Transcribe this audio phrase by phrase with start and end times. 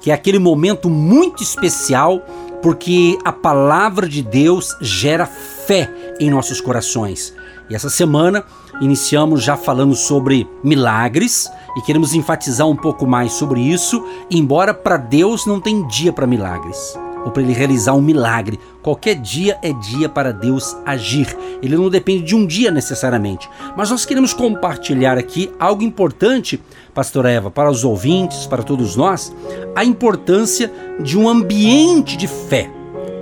[0.00, 2.20] que é aquele momento muito especial,
[2.62, 7.34] porque a palavra de Deus gera fé em nossos corações.
[7.68, 8.44] E essa semana
[8.80, 14.96] iniciamos já falando sobre milagres e queremos enfatizar um pouco mais sobre isso, embora para
[14.96, 18.58] Deus não tem dia para milagres ou para ele realizar um milagre.
[18.80, 21.36] Qualquer dia é dia para Deus agir.
[21.60, 23.50] Ele não depende de um dia necessariamente.
[23.76, 26.62] Mas nós queremos compartilhar aqui algo importante,
[26.94, 29.34] pastora Eva, para os ouvintes, para todos nós,
[29.74, 32.70] a importância de um ambiente de fé,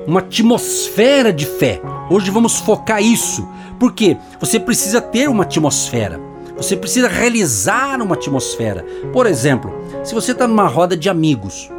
[0.06, 1.80] uma atmosfera de fé.
[2.10, 3.48] Hoje vamos focar isso,
[3.80, 6.20] porque você precisa ter uma atmosfera.
[6.58, 8.84] Você precisa realizar uma atmosfera.
[9.14, 9.74] Por exemplo,
[10.04, 11.70] se você está numa roda de amigos,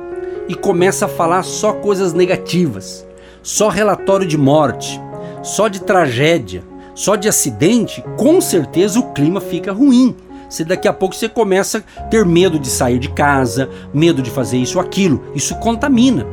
[0.47, 3.05] e começa a falar só coisas negativas,
[3.41, 4.99] só relatório de morte,
[5.43, 10.15] só de tragédia, só de acidente, com certeza o clima fica ruim.
[10.49, 14.29] Se daqui a pouco você começa a ter medo de sair de casa, medo de
[14.29, 16.25] fazer isso ou aquilo, isso contamina.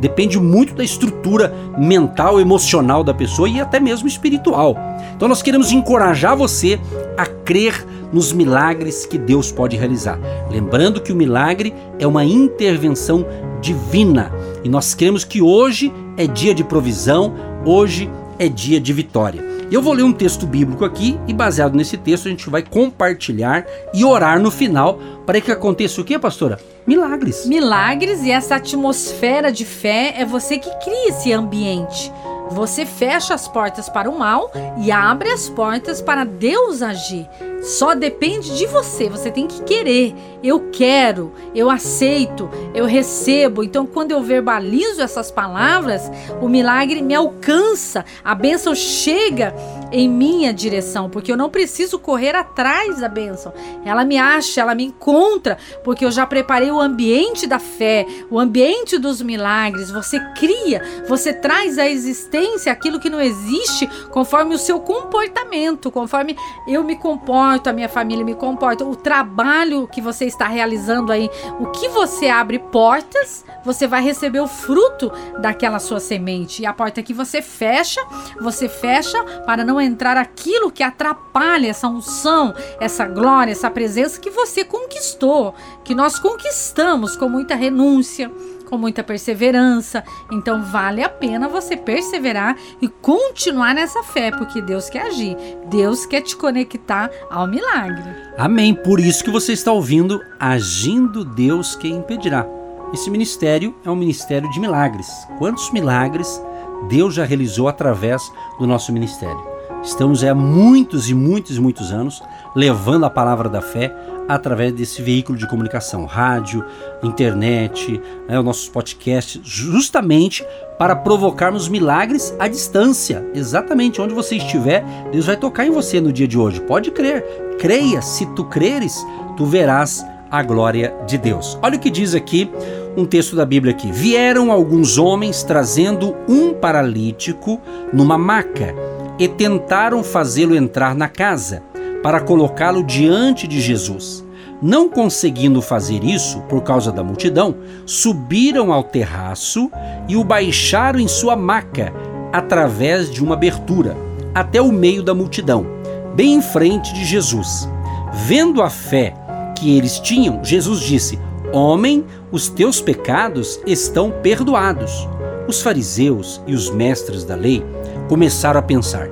[0.00, 4.76] Depende muito da estrutura mental, emocional da pessoa e até mesmo espiritual.
[5.14, 6.78] Então nós queremos encorajar você
[7.16, 10.18] a crer nos milagres que Deus pode realizar.
[10.50, 13.26] Lembrando que o milagre é uma intervenção
[13.60, 14.32] divina
[14.64, 19.48] e nós queremos que hoje é dia de provisão, hoje é dia de vitória.
[19.70, 23.66] Eu vou ler um texto bíblico aqui e baseado nesse texto a gente vai compartilhar
[23.92, 26.58] e orar no final para que aconteça o que, pastora?
[26.86, 27.44] Milagres.
[27.44, 32.10] Milagres e essa atmosfera de fé é você que cria esse ambiente.
[32.50, 37.28] Você fecha as portas para o mal e abre as portas para Deus agir.
[37.62, 40.14] Só depende de você, você tem que querer.
[40.42, 43.64] Eu quero, eu aceito, eu recebo.
[43.64, 49.54] Então, quando eu verbalizo essas palavras, o milagre me alcança, a bênção chega
[49.90, 53.52] em minha direção, porque eu não preciso correr atrás da bênção.
[53.84, 58.38] Ela me acha, ela me encontra, porque eu já preparei o ambiente da fé, o
[58.38, 59.90] ambiente dos milagres.
[59.90, 66.36] Você cria, você traz à existência aquilo que não existe conforme o seu comportamento, conforme
[66.66, 71.30] eu me comporto, a minha família me comporta, o trabalho que você está realizando aí,
[71.58, 75.10] o que você abre portas, você vai receber o fruto
[75.40, 76.62] daquela sua semente.
[76.62, 78.00] E a porta que você fecha,
[78.40, 84.30] você fecha para não entrar aquilo que atrapalha essa unção, essa glória, essa presença que
[84.30, 88.30] você conquistou, que nós conquistamos com muita renúncia,
[88.68, 90.04] com muita perseverança.
[90.30, 95.36] Então vale a pena você perseverar e continuar nessa fé, porque Deus quer agir.
[95.66, 98.04] Deus quer te conectar ao milagre.
[98.36, 98.74] Amém.
[98.74, 102.46] Por isso que você está ouvindo Agindo Deus quem impedirá.
[102.92, 105.08] Esse ministério é um ministério de milagres.
[105.38, 106.40] Quantos milagres
[106.88, 109.57] Deus já realizou através do nosso ministério?
[109.82, 112.22] Estamos há muitos e muitos e muitos anos
[112.54, 113.94] levando a palavra da fé
[114.28, 116.64] através desse veículo de comunicação, rádio,
[117.02, 120.44] internet, né, os nossos podcasts, justamente
[120.78, 123.26] para provocarmos milagres à distância.
[123.32, 126.60] Exatamente onde você estiver, Deus vai tocar em você no dia de hoje.
[126.60, 127.24] Pode crer,
[127.58, 129.06] creia, se tu creres,
[129.36, 131.58] tu verás a glória de Deus.
[131.62, 132.50] Olha o que diz aqui
[132.96, 133.90] um texto da Bíblia aqui.
[133.90, 137.60] Vieram alguns homens trazendo um paralítico
[137.92, 138.74] numa maca
[139.18, 141.62] e tentaram fazê-lo entrar na casa
[142.02, 144.24] para colocá-lo diante de Jesus.
[144.60, 147.54] Não conseguindo fazer isso por causa da multidão,
[147.86, 149.70] subiram ao terraço
[150.08, 151.92] e o baixaram em sua maca
[152.32, 153.96] através de uma abertura
[154.34, 155.66] até o meio da multidão,
[156.14, 157.68] bem em frente de Jesus.
[158.12, 159.14] Vendo a fé
[159.56, 161.18] que eles tinham, Jesus disse:
[161.52, 165.08] Homem, os teus pecados estão perdoados.
[165.46, 167.64] Os fariseus e os mestres da lei
[168.08, 169.08] começaram a pensar: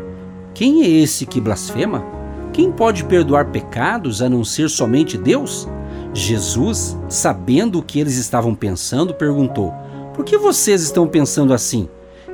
[0.54, 2.04] quem é esse que blasfema?
[2.52, 5.69] Quem pode perdoar pecados a não ser somente Deus?
[6.14, 9.75] Jesus, sabendo o que eles estavam pensando, perguntou:
[10.14, 11.88] Por que vocês estão pensando assim?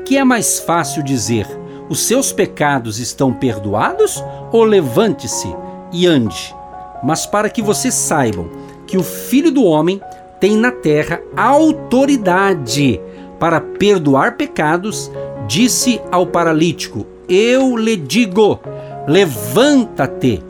[0.05, 1.47] Que é mais fácil dizer:
[1.89, 4.23] Os seus pecados estão perdoados?
[4.53, 5.53] Ou levante-se
[5.93, 6.55] e ande?
[7.03, 8.49] Mas para que vocês saibam
[8.87, 10.01] que o Filho do Homem
[10.39, 13.01] tem na terra autoridade
[13.43, 15.11] para perdoar pecados,
[15.49, 18.61] disse ao paralítico: Eu lhe digo,
[19.09, 20.41] levanta-te,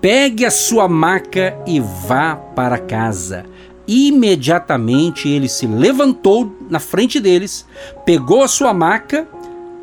[0.00, 3.44] pegue a sua maca e vá para casa.
[3.86, 7.66] Imediatamente ele se levantou na frente deles,
[8.06, 9.28] pegou a sua maca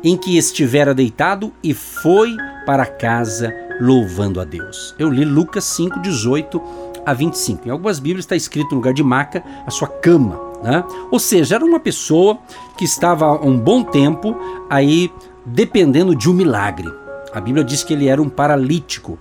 [0.02, 4.96] em que estivera deitado e foi para casa louvando a Deus.
[4.98, 6.60] Eu li Lucas 5, 18
[7.06, 7.68] a 25.
[7.68, 10.47] Em algumas Bíblias está escrito no lugar de maca a sua cama.
[10.62, 10.84] Né?
[11.10, 12.38] Ou seja, era uma pessoa
[12.76, 14.36] que estava há um bom tempo
[14.68, 15.10] aí
[15.44, 16.92] dependendo de um milagre.
[17.32, 19.18] A Bíblia diz que ele era um paralítico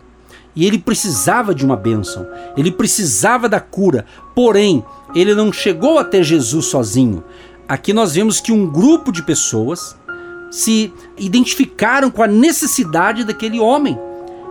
[0.56, 6.24] e ele precisava de uma bênção, ele precisava da cura, porém, ele não chegou até
[6.24, 7.24] Jesus sozinho.
[7.70, 9.96] Aqui nós vemos que um grupo de pessoas
[10.50, 14.00] se identificaram com a necessidade daquele homem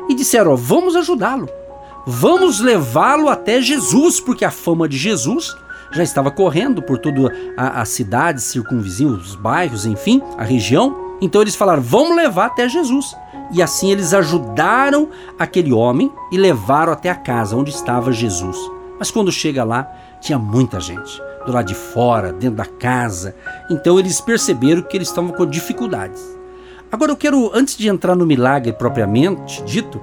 [0.08, 1.48] e disseram: vamos ajudá-lo,
[2.06, 5.56] vamos levá-lo até Jesus, porque a fama de Jesus
[5.90, 11.16] já estava correndo por toda a, a cidade, circunvizinhos, os bairros, enfim, a região.
[11.20, 13.16] Então eles falaram: vamos levar até Jesus.
[13.52, 18.56] E assim eles ajudaram aquele homem e levaram até a casa onde estava Jesus.
[18.98, 19.88] Mas quando chega lá,
[20.20, 23.34] tinha muita gente, do lado de fora, dentro da casa.
[23.70, 26.22] Então eles perceberam que eles estavam com dificuldades.
[26.90, 30.00] Agora eu quero, antes de entrar no milagre propriamente dito,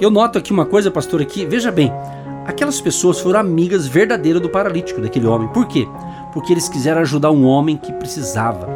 [0.00, 1.92] eu noto aqui uma coisa, pastor, aqui, veja bem,
[2.46, 5.48] aquelas pessoas foram amigas verdadeiras do paralítico, daquele homem.
[5.48, 5.86] Por quê?
[6.32, 8.68] Porque eles quiseram ajudar um homem que precisava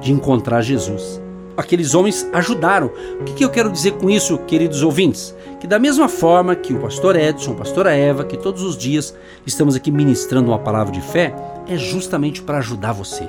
[0.00, 1.22] de encontrar Jesus
[1.56, 2.90] aqueles homens ajudaram.
[3.20, 5.34] O que, eu quero dizer com isso, queridos ouvintes?
[5.60, 9.14] Que da mesma forma que o pastor Edson, a pastora Eva, que todos os dias
[9.46, 11.34] estamos aqui ministrando uma palavra de fé,
[11.68, 13.28] é justamente para ajudar você,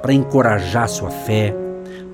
[0.00, 1.54] para encorajar sua fé,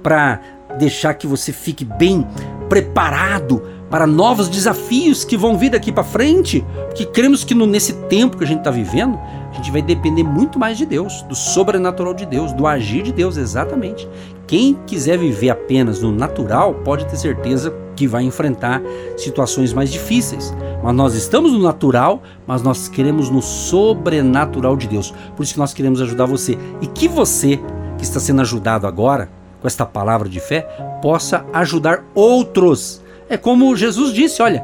[0.02, 0.40] para
[0.78, 2.26] deixar que você fique bem
[2.68, 6.64] preparado para novos desafios que vão vir daqui para frente,
[6.94, 9.18] que cremos que no, nesse tempo que a gente está vivendo,
[9.50, 13.12] a gente vai depender muito mais de Deus, do sobrenatural de Deus, do agir de
[13.12, 14.08] Deus, exatamente.
[14.46, 18.80] Quem quiser viver apenas no natural pode ter certeza que vai enfrentar
[19.16, 20.54] situações mais difíceis.
[20.82, 25.12] Mas nós estamos no natural, mas nós queremos no sobrenatural de Deus.
[25.36, 26.56] Por isso que nós queremos ajudar você.
[26.80, 27.60] E que você,
[27.98, 30.62] que está sendo ajudado agora com esta palavra de fé,
[31.02, 33.02] possa ajudar outros.
[33.30, 34.62] É como Jesus disse: olha,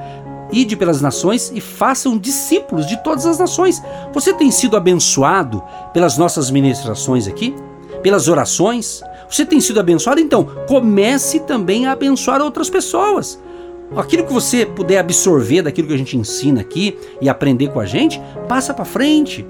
[0.52, 3.80] ide pelas nações e façam discípulos de todas as nações.
[4.12, 5.62] Você tem sido abençoado
[5.94, 7.54] pelas nossas ministrações aqui?
[8.02, 9.02] Pelas orações?
[9.30, 10.20] Você tem sido abençoado?
[10.20, 13.40] Então, comece também a abençoar outras pessoas.
[13.96, 17.86] Aquilo que você puder absorver daquilo que a gente ensina aqui e aprender com a
[17.86, 19.46] gente, passa para frente.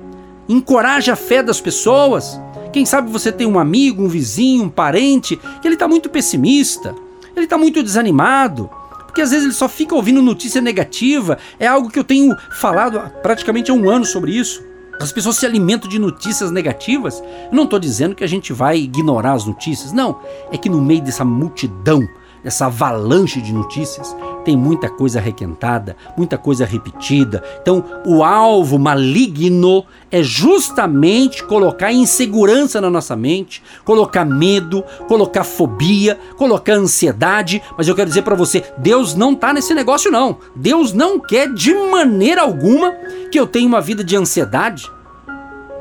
[0.46, 2.38] Encoraje a fé das pessoas.
[2.70, 6.94] Quem sabe você tem um amigo, um vizinho, um parente que ele está muito pessimista,
[7.34, 8.68] ele está muito desanimado,
[9.16, 11.38] porque às vezes ele só fica ouvindo notícia negativa.
[11.58, 14.62] É algo que eu tenho falado praticamente há um ano sobre isso.
[15.00, 17.22] As pessoas se alimentam de notícias negativas.
[17.50, 20.20] Eu não estou dizendo que a gente vai ignorar as notícias, não.
[20.52, 22.06] É que no meio dessa multidão,
[22.46, 27.43] dessa avalanche de notícias, tem muita coisa requentada, muita coisa repetida.
[27.60, 36.16] Então, o alvo maligno é justamente colocar insegurança na nossa mente, colocar medo, colocar fobia,
[36.37, 37.60] colocar ansiedade.
[37.76, 40.38] Mas eu quero dizer para você, Deus não está nesse negócio não.
[40.54, 42.92] Deus não quer de maneira alguma
[43.32, 44.88] que eu tenha uma vida de ansiedade,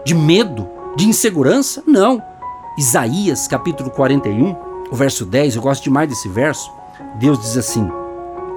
[0.04, 1.84] de medo, de insegurança.
[1.86, 2.20] Não.
[2.76, 6.72] Isaías capítulo 41, o verso 10, eu gosto demais desse verso.
[7.20, 7.88] Deus diz assim: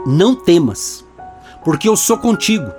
[0.06, 1.05] não temas,
[1.64, 2.70] porque eu sou contigo.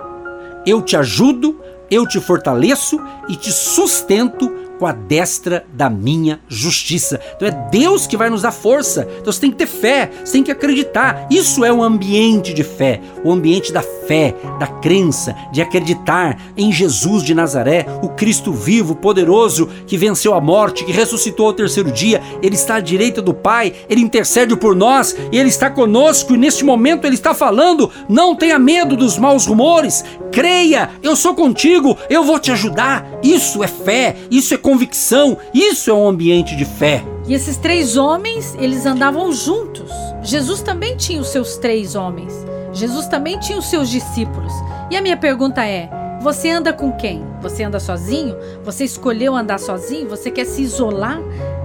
[0.66, 1.60] Eu te ajudo,
[1.90, 2.98] eu te fortaleço
[3.28, 7.20] e te sustento com a destra da minha justiça.
[7.36, 9.06] Então é Deus que vai nos dar força.
[9.20, 11.26] Então você tem que ter fé, você tem que acreditar.
[11.30, 16.72] Isso é um ambiente de fé, o ambiente da fé, da crença, de acreditar em
[16.72, 21.92] Jesus de Nazaré, o Cristo vivo, poderoso, que venceu a morte, que ressuscitou ao terceiro
[21.92, 22.22] dia.
[22.42, 26.38] Ele está à direita do Pai, ele intercede por nós, e ele está conosco e
[26.38, 30.02] neste momento ele está falando: "Não tenha medo dos maus rumores,
[30.32, 33.06] creia, eu sou contigo, eu vou te ajudar".
[33.22, 37.02] Isso é fé, isso é convicção, isso é um ambiente de fé.
[37.26, 39.90] E esses três homens, eles andavam juntos.
[40.22, 42.32] Jesus também tinha os seus três homens.
[42.72, 44.52] Jesus também tinha os seus discípulos.
[44.88, 47.24] E a minha pergunta é: você anda com quem?
[47.40, 48.36] Você anda sozinho?
[48.62, 50.06] Você escolheu andar sozinho?
[50.10, 51.18] Você quer se isolar?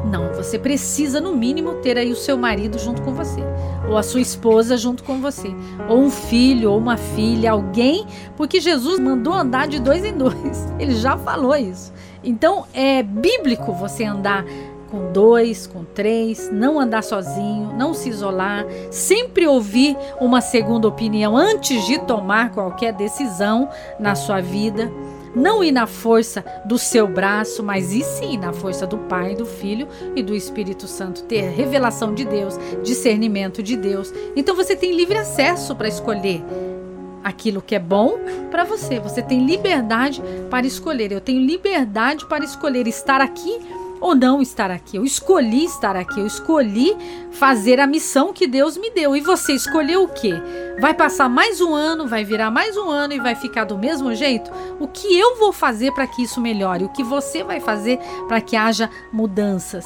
[0.10, 3.42] Não, você precisa no mínimo ter aí o seu marido junto com você,
[3.90, 5.54] ou a sua esposa junto com você,
[5.90, 8.06] ou um filho, ou uma filha, alguém,
[8.38, 10.72] porque Jesus mandou andar de dois em dois.
[10.80, 11.92] Ele já falou isso.
[12.24, 14.46] Então é bíblico você andar
[14.90, 21.36] com dois, com três, não andar sozinho, não se isolar, sempre ouvir uma segunda opinião
[21.36, 24.92] antes de tomar qualquer decisão na sua vida.
[25.36, 29.46] Não ir na força do seu braço, mas e sim na força do Pai, do
[29.46, 31.24] Filho e do Espírito Santo.
[31.24, 34.14] Ter revelação de Deus, discernimento de Deus.
[34.34, 36.42] Então você tem livre acesso para escolher
[37.22, 39.00] aquilo que é bom para você.
[39.00, 41.12] Você tem liberdade para escolher.
[41.12, 43.60] Eu tenho liberdade para escolher estar aqui
[44.00, 44.98] ou não estar aqui.
[44.98, 46.96] Eu escolhi estar aqui, eu escolhi
[47.32, 49.16] fazer a missão que Deus me deu.
[49.16, 50.34] E você escolheu o quê?
[50.80, 54.14] Vai passar mais um ano, vai virar mais um ano e vai ficar do mesmo
[54.14, 54.52] jeito?
[54.80, 56.86] O que eu vou fazer para que isso melhore?
[56.86, 59.86] O que você vai fazer para que haja mudanças?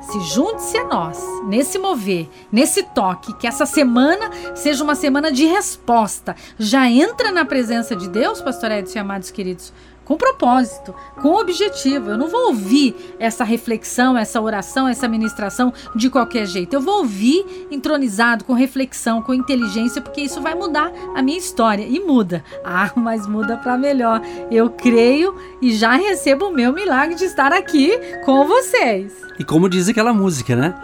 [0.00, 5.44] Se junte-se a nós nesse mover, nesse toque, que essa semana seja uma semana de
[5.46, 6.34] resposta.
[6.58, 9.72] Já entra na presença de Deus, pastor Edson e amados queridos,
[10.04, 12.10] com propósito, com objetivo.
[12.10, 16.74] Eu não vou ouvir essa reflexão, essa oração, essa ministração de qualquer jeito.
[16.74, 21.86] Eu vou ouvir entronizado, com reflexão, com inteligência, porque isso vai mudar a minha história.
[21.86, 22.44] E muda.
[22.64, 24.20] Ah, mas muda para melhor.
[24.50, 29.12] Eu creio e já recebo o meu milagre de estar aqui com vocês.
[29.38, 30.74] E como diz aquela música, né?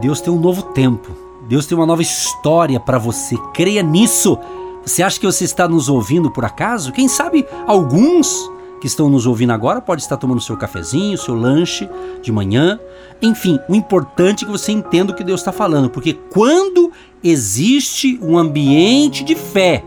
[0.00, 1.16] Deus tem um novo tempo.
[1.48, 3.36] Deus tem uma nova história para você.
[3.54, 4.38] Creia nisso.
[4.84, 6.92] Você acha que você está nos ouvindo por acaso?
[6.92, 11.88] Quem sabe alguns que estão nos ouvindo agora pode estar tomando seu cafezinho, seu lanche
[12.22, 12.78] de manhã.
[13.22, 16.92] Enfim, o importante é que você entenda o que Deus está falando, porque quando
[17.22, 19.82] existe um ambiente de fé,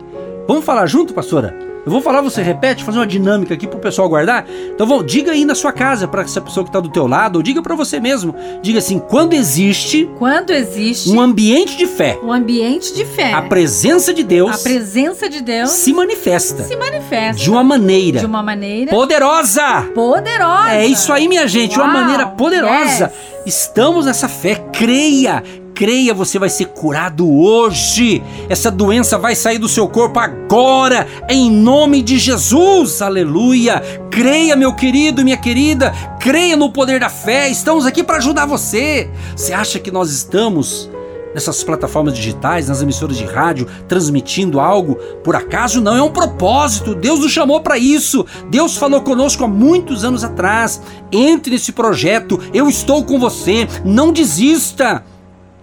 [0.47, 1.68] vamos falar junto, pastora?
[1.85, 4.45] Eu vou falar, você repete, fazer uma dinâmica aqui pro pessoal guardar.
[4.73, 7.37] Então, vou, diga aí na sua casa para essa pessoa que está do teu lado,
[7.37, 8.35] ou diga para você mesmo.
[8.61, 13.41] Diga assim, quando existe quando existe um ambiente de fé, um ambiente de fé, a
[13.43, 18.25] presença de Deus, a presença de Deus se manifesta, se manifesta de uma maneira, de
[18.25, 20.73] uma maneira poderosa, poderosa.
[20.73, 23.05] É isso aí, minha gente, Uau, uma maneira poderosa.
[23.05, 23.28] Yes.
[23.49, 25.41] Estamos nessa fé, creia,
[25.73, 28.21] creia, você vai ser curado hoje.
[28.47, 33.01] Essa doença vai sair do seu corpo agora, em nome de Jesus.
[33.01, 33.81] Aleluia.
[34.11, 37.49] Creia, meu querido, minha querida, creia no poder da fé.
[37.49, 39.09] Estamos aqui para ajudar você.
[39.35, 40.87] Você acha que nós estamos
[41.33, 45.81] nessas plataformas digitais, nas emissoras de rádio, transmitindo algo por acaso?
[45.81, 46.95] Não, é um propósito.
[46.95, 48.25] Deus nos chamou para isso.
[48.49, 50.81] Deus falou conosco há muitos anos atrás.
[51.11, 53.67] Entre nesse projeto, eu estou com você.
[53.83, 55.03] Não desista.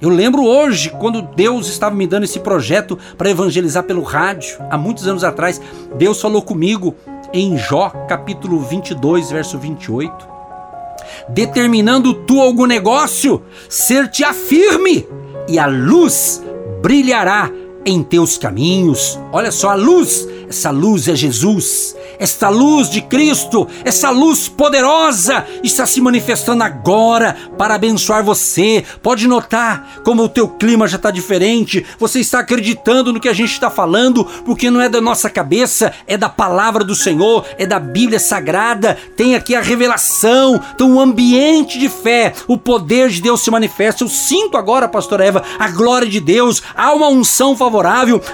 [0.00, 4.76] Eu lembro hoje, quando Deus estava me dando esse projeto para evangelizar pelo rádio, há
[4.76, 5.60] muitos anos atrás,
[5.96, 6.94] Deus falou comigo
[7.32, 10.28] em Jó, capítulo 22, verso 28.
[11.30, 15.06] Determinando tu algum negócio, ser-te afirme,
[15.48, 16.42] e a luz
[16.82, 17.50] brilhará
[17.86, 19.18] em teus caminhos.
[19.32, 21.94] Olha só, a luz, essa luz é Jesus.
[22.18, 28.84] Esta luz de Cristo, essa luz poderosa, está se manifestando agora para abençoar você.
[29.02, 31.84] Pode notar como o teu clima já está diferente.
[31.98, 35.92] Você está acreditando no que a gente está falando, porque não é da nossa cabeça,
[36.06, 38.96] é da palavra do Senhor, é da Bíblia Sagrada.
[39.14, 44.02] Tem aqui a revelação, então o ambiente de fé, o poder de Deus se manifesta.
[44.02, 46.62] Eu sinto agora, Pastor Eva, a glória de Deus.
[46.74, 47.75] Há uma unção favorável,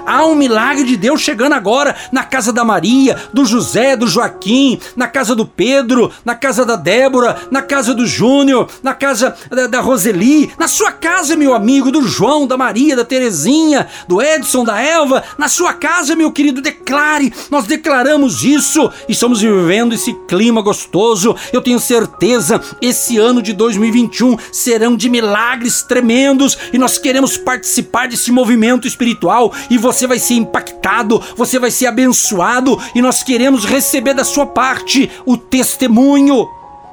[0.06, 4.78] há um milagre de Deus chegando agora na casa da Maria, do José do Joaquim,
[4.96, 9.66] na casa do Pedro, na casa da Débora, na casa do Júnior, na casa da,
[9.66, 14.64] da Roseli, na sua casa, meu amigo, do João, da Maria, da Terezinha, do Edson,
[14.64, 20.60] da Elva, na sua casa, meu querido, declare, nós declaramos isso, estamos vivendo esse clima
[20.60, 21.34] gostoso.
[21.52, 28.08] Eu tenho certeza, esse ano de 2021 serão de milagres tremendos e nós queremos participar
[28.08, 29.31] desse movimento espiritual
[29.70, 34.46] e você vai ser impactado, você vai ser abençoado e nós queremos receber da sua
[34.46, 36.46] parte o testemunho.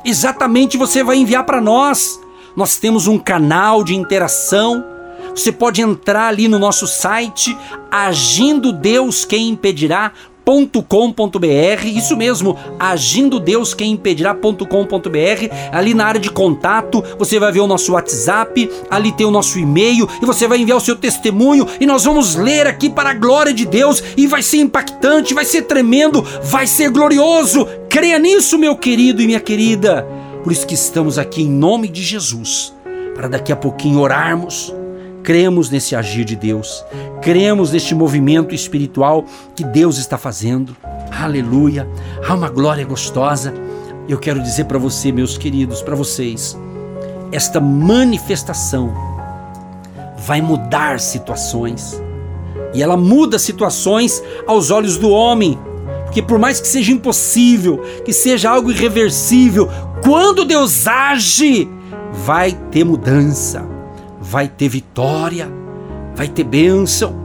[0.05, 2.19] Exatamente você vai enviar para nós.
[2.55, 4.83] Nós temos um canal de interação.
[5.35, 7.55] Você pode entrar ali no nosso site,
[7.91, 10.11] agindo Deus quem impedirá
[10.49, 15.53] agindo.com.br, isso mesmo, agindo Deus quem impedirá.com.br.
[15.71, 19.59] Ali na área de contato, você vai ver o nosso WhatsApp, ali tem o nosso
[19.59, 23.13] e-mail e você vai enviar o seu testemunho e nós vamos ler aqui para a
[23.13, 27.67] glória de Deus e vai ser impactante, vai ser tremendo, vai ser glorioso.
[27.87, 30.07] Creia nisso, meu querido e minha querida.
[30.43, 32.73] Por isso que estamos aqui em nome de Jesus,
[33.13, 34.73] para daqui a pouquinho orarmos
[35.23, 36.83] cremos nesse agir de Deus,
[37.21, 40.75] cremos neste movimento espiritual que Deus está fazendo.
[41.11, 41.87] Aleluia!
[42.27, 43.53] Há uma glória gostosa.
[44.07, 46.57] Eu quero dizer para você, meus queridos, para vocês,
[47.31, 48.93] esta manifestação
[50.25, 52.01] vai mudar situações.
[52.73, 55.57] E ela muda situações aos olhos do homem,
[56.05, 59.69] porque por mais que seja impossível, que seja algo irreversível,
[60.03, 61.69] quando Deus age,
[62.25, 63.78] vai ter mudança
[64.29, 65.51] vai ter vitória,
[66.15, 67.15] vai ter bênção.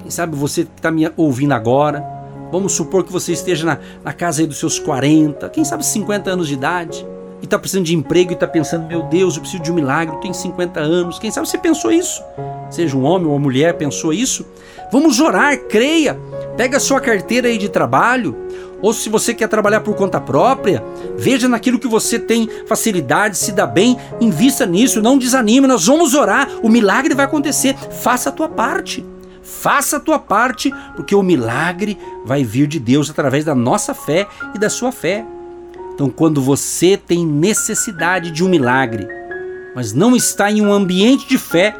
[0.00, 2.02] Quem sabe você que está me ouvindo agora,
[2.50, 6.48] vamos supor que você esteja na, na casa dos seus 40, quem sabe 50 anos
[6.48, 7.06] de idade,
[7.42, 10.16] e está precisando de emprego e está pensando, meu Deus, eu preciso de um milagre,
[10.16, 11.18] eu tenho 50 anos.
[11.18, 12.22] Quem sabe você pensou isso?
[12.70, 14.46] Seja um homem ou uma mulher, pensou isso?
[14.90, 16.18] Vamos orar, creia,
[16.58, 18.36] Pega a sua carteira aí de trabalho,
[18.80, 20.84] ou se você quer trabalhar por conta própria,
[21.16, 26.14] veja naquilo que você tem facilidade, se dá bem, invista nisso, não desanime, nós vamos
[26.14, 27.76] orar, o milagre vai acontecer.
[27.76, 29.04] Faça a tua parte.
[29.42, 34.26] Faça a tua parte, porque o milagre vai vir de Deus através da nossa fé
[34.54, 35.24] e da sua fé.
[35.94, 39.08] Então, quando você tem necessidade de um milagre,
[39.74, 41.74] mas não está em um ambiente de fé,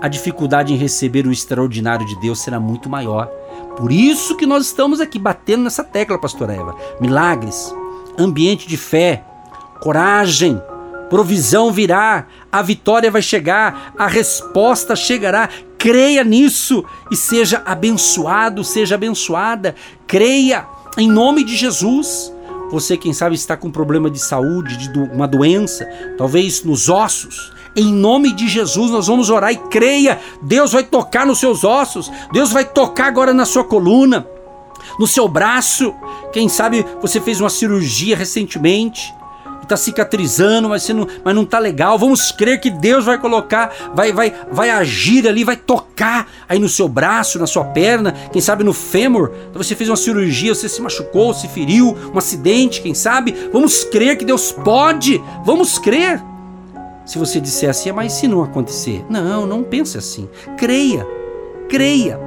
[0.00, 3.28] a dificuldade em receber o extraordinário de Deus será muito maior.
[3.76, 6.76] Por isso que nós estamos aqui batendo nessa tecla, pastora Eva.
[7.00, 7.74] Milagres,
[8.18, 9.24] ambiente de fé,
[9.80, 10.60] coragem,
[11.10, 15.48] provisão virá, a vitória vai chegar, a resposta chegará.
[15.78, 19.74] Creia nisso e seja abençoado, seja abençoada.
[20.06, 20.66] Creia
[20.96, 22.33] em nome de Jesus.
[22.70, 27.52] Você, quem sabe, está com problema de saúde, de uma doença, talvez nos ossos.
[27.76, 30.20] Em nome de Jesus, nós vamos orar e creia.
[30.42, 32.10] Deus vai tocar nos seus ossos.
[32.32, 34.26] Deus vai tocar agora na sua coluna,
[34.98, 35.92] no seu braço.
[36.32, 39.12] Quem sabe você fez uma cirurgia recentemente
[39.64, 41.98] está cicatrizando, mas, não, mas não está legal.
[41.98, 46.68] Vamos crer que Deus vai colocar, vai, vai, vai agir ali, vai tocar aí no
[46.68, 49.30] seu braço, na sua perna, quem sabe no fêmur.
[49.50, 53.34] Então você fez uma cirurgia, você se machucou, se feriu, um acidente, quem sabe.
[53.52, 55.22] Vamos crer que Deus pode.
[55.44, 56.22] Vamos crer.
[57.04, 59.04] Se você disser assim, mas se não acontecer?
[59.10, 60.28] Não, não pense assim.
[60.56, 61.06] Creia,
[61.68, 62.18] creia,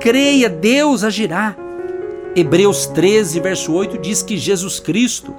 [0.00, 1.56] creia, Deus agirá.
[2.34, 5.34] Hebreus 13, verso 8 diz que Jesus Cristo,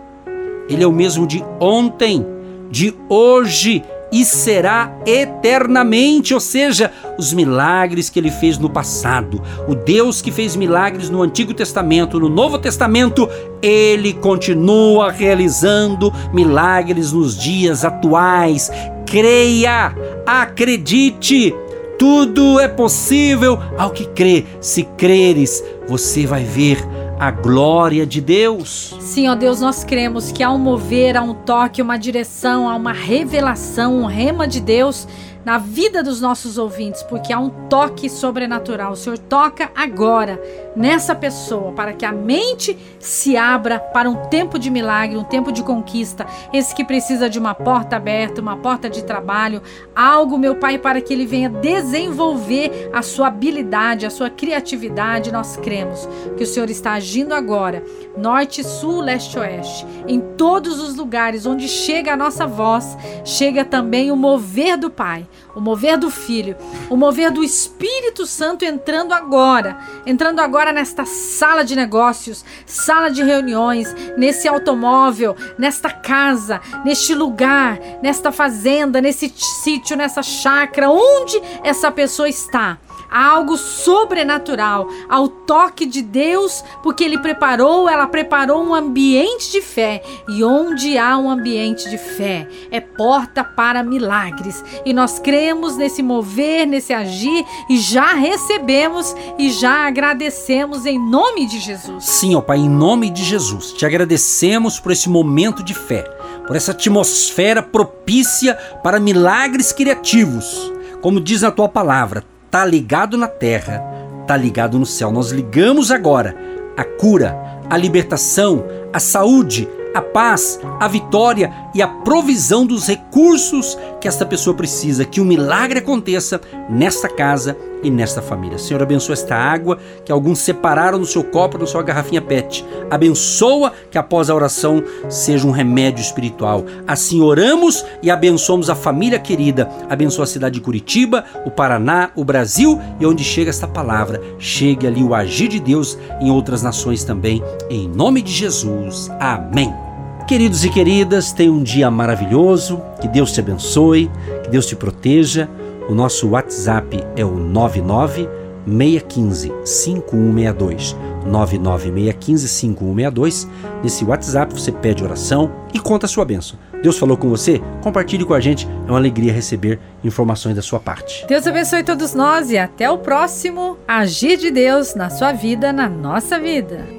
[0.70, 2.26] Ele é o mesmo de ontem,
[2.70, 9.76] de hoje e será eternamente, ou seja, os milagres que ele fez no passado, o
[9.76, 13.30] Deus que fez milagres no Antigo Testamento, no Novo Testamento,
[13.62, 18.72] ele continua realizando milagres nos dias atuais.
[19.06, 19.96] Creia,
[20.26, 21.54] acredite,
[21.98, 24.46] tudo é possível ao que crê.
[24.60, 26.84] Se creres, você vai ver
[27.20, 28.96] a glória de Deus.
[29.02, 32.76] Sim, ó Deus, nós cremos que há um mover, há um toque, uma direção, há
[32.76, 35.06] uma revelação, um rema de Deus
[35.44, 38.94] na vida dos nossos ouvintes, porque há um toque sobrenatural.
[38.94, 40.42] O Senhor toca agora
[40.80, 45.52] nessa pessoa para que a mente se abra para um tempo de milagre, um tempo
[45.52, 46.26] de conquista.
[46.54, 49.62] Esse que precisa de uma porta aberta, uma porta de trabalho,
[49.94, 55.34] algo, meu Pai, para que ele venha desenvolver a sua habilidade, a sua criatividade.
[55.34, 57.84] Nós cremos que o Senhor está agindo agora,
[58.18, 64.12] norte, sul, leste, oeste, em todos os lugares onde chega a nossa voz, chega também
[64.12, 65.28] o mover do Pai
[65.60, 66.56] o mover do Filho,
[66.90, 73.24] o mover do Espírito Santo entrando agora, entrando agora nesta sala de negócios, sala de
[73.24, 79.30] reuniões, nesse automóvel, nesta casa, neste lugar, nesta fazenda, nesse
[79.64, 82.78] sítio, nessa chácara, onde essa pessoa está
[83.10, 90.04] algo sobrenatural, ao toque de Deus, porque Ele preparou, ela preparou um ambiente de fé.
[90.28, 94.64] E onde há um ambiente de fé, é porta para milagres.
[94.86, 101.46] E nós cremos nesse mover, nesse agir, e já recebemos e já agradecemos em nome
[101.48, 102.06] de Jesus.
[102.06, 106.04] Sim, ó Pai, em nome de Jesus, te agradecemos por esse momento de fé,
[106.46, 110.72] por essa atmosfera propícia para milagres criativos.
[111.02, 113.84] Como diz na tua palavra, tá ligado na terra,
[114.26, 115.12] tá ligado no céu.
[115.12, 116.36] Nós ligamos agora
[116.76, 117.38] a cura,
[117.70, 124.26] a libertação, a saúde, a paz, a vitória e a provisão dos recursos que esta
[124.26, 128.58] pessoa precisa, que um milagre aconteça nesta casa e nesta família.
[128.58, 132.66] Senhor, abençoa esta água que alguns separaram no seu copo, na sua garrafinha PET.
[132.90, 136.66] Abençoa que após a oração seja um remédio espiritual.
[136.88, 139.70] Assim oramos e abençoamos a família querida.
[139.90, 144.88] Abençoa a cidade de Curitiba, o Paraná, o Brasil e onde chega esta palavra, chegue
[144.88, 147.42] ali o agir de Deus em outras nações também.
[147.70, 149.10] Em nome de Jesus.
[149.20, 149.89] Amém.
[150.30, 154.12] Queridos e queridas, tenha um dia maravilhoso, que Deus te abençoe,
[154.44, 155.50] que Deus te proteja.
[155.90, 158.30] O nosso WhatsApp é o 99
[158.64, 160.96] 615 5162.
[161.26, 163.48] 99615 5162.
[163.82, 166.60] Nesse WhatsApp você pede oração e conta a sua bênção.
[166.84, 167.60] Deus falou com você?
[167.82, 168.68] Compartilhe com a gente.
[168.88, 171.26] É uma alegria receber informações da sua parte.
[171.26, 175.90] Deus abençoe todos nós e até o próximo Agir de Deus na sua vida, na
[175.90, 176.99] nossa vida.